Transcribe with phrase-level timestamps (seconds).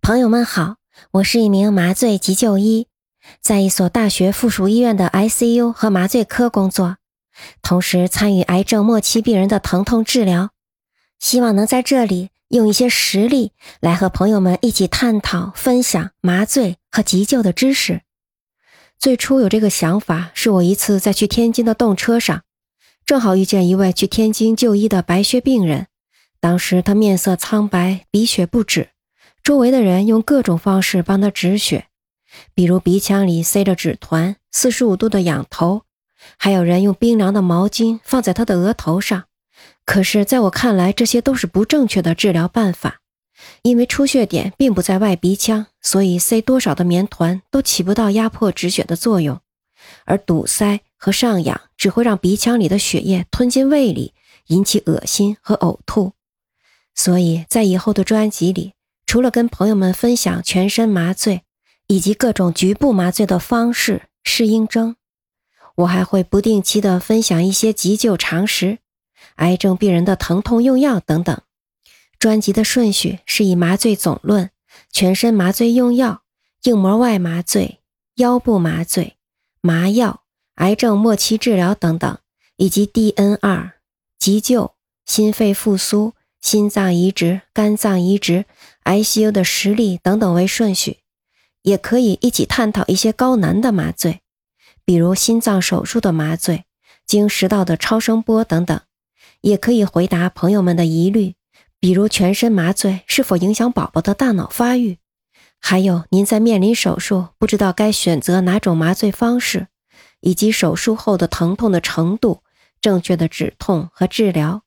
[0.00, 0.76] 朋友们好，
[1.12, 2.86] 我是一名麻醉急救医，
[3.40, 6.96] 在一所大学附属医院的 ICU 和麻醉科工作，
[7.62, 10.50] 同时参与癌症末期病人的疼痛治疗。
[11.18, 18.02] 希望能在这里用一些实例来和朋友们一起探讨、分享麻醉和急救的知识。
[18.98, 22.42] 最初有这个想法，是我一次在去天津的动车上，
[23.04, 25.88] 正好遇见一位去天津就医的白血病人。
[26.40, 28.90] 当时他面色苍白，鼻血不止。
[29.48, 31.86] 周围的人用各种方式帮他止血，
[32.52, 35.84] 比如鼻腔里塞着纸团，四十五度的仰头，
[36.36, 39.24] 还有人用冰凉的毛巾放在他的额头上。
[39.86, 43.00] 可是，在我看来，这些都是不正确的治疗办法，
[43.62, 49.40] 因为出血点并不在外鼻腔，所以塞多少的棉团都起不到压迫止血的作用，
[50.04, 54.12] 而堵塞和上氧只会让鼻腔里的血液吞进胃里，
[54.48, 56.12] 引起恶心和呕吐。
[56.94, 58.74] 所以在以后的专辑里。
[59.08, 61.40] 除了跟朋友们分享全身麻醉
[61.86, 64.96] 以及各种局部麻醉的方式、适应症，
[65.76, 68.80] 我还会不定期的分享一些急救常识、
[69.36, 71.40] 癌症病人的疼痛用药等等。
[72.18, 74.50] 专辑的顺序是以麻醉总论、
[74.92, 76.20] 全身麻醉用药、
[76.64, 77.80] 硬膜外麻醉、
[78.16, 79.16] 腰部麻醉、
[79.62, 80.24] 麻药、
[80.56, 82.18] 癌症末期治疗等等，
[82.56, 83.70] 以及 DNR、
[84.18, 84.74] 急救、
[85.06, 86.12] 心肺复苏。
[86.40, 88.44] 心脏移植、肝脏移植、
[88.88, 91.00] ICU 的实例等等为顺序，
[91.60, 94.22] 也可以一起探讨一些高难的麻醉，
[94.86, 96.64] 比如心脏手术的麻醉、
[97.06, 98.80] 经食道的超声波等等。
[99.42, 101.34] 也可以回答朋友们的疑虑，
[101.78, 104.98] 比如全身麻醉是否影响宝宝的大脑发育，
[105.60, 109.68] 还有您在面临手术不知道该选择哪种麻醉方式，
[110.22, 112.42] 以及手术后的疼痛的程度、
[112.80, 114.62] 正确的止痛和治疗。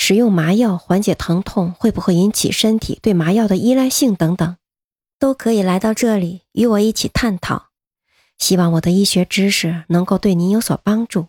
[0.00, 4.56] 使用麻药缓解疼痛会不会引起身体对麻药的依赖性等等，
[5.18, 7.66] 都可以来到这里与我一起探讨。
[8.38, 11.26] 希望我的医学知识能够对您有所帮助，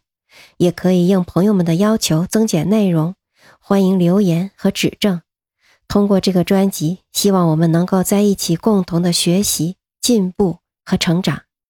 [0.57, 3.15] 也可以应朋友们的要求增减内容，
[3.59, 5.23] 欢迎留言和指正。
[5.87, 11.41] 通过这个专辑，希望我们能够在一起共同的学习、进步和成长。